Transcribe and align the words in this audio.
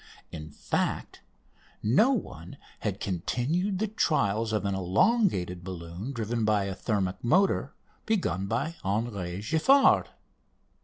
In 0.31 0.49
fact, 0.49 1.21
no 1.83 2.09
one 2.11 2.57
had 2.79 2.99
continued 2.99 3.77
the 3.77 3.87
trials 3.87 4.51
of 4.51 4.65
an 4.65 4.73
elongated 4.73 5.63
balloon 5.63 6.11
driven 6.11 6.43
by 6.43 6.63
a 6.63 6.73
thermic 6.73 7.23
motor 7.23 7.75
begun 8.07 8.47
by 8.47 8.73
Henry 8.83 9.41
Giffard. 9.43 10.07